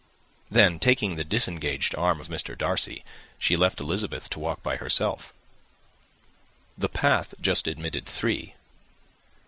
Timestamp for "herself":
4.77-5.31